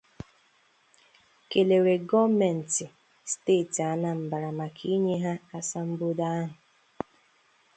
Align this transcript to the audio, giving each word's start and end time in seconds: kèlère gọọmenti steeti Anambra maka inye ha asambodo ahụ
kèlère 1.51 1.89
gọọmenti 2.09 2.85
steeti 3.31 3.81
Anambra 3.93 4.49
maka 4.59 4.83
inye 4.95 5.15
ha 5.23 5.33
asambodo 5.57 6.23
ahụ 6.37 6.53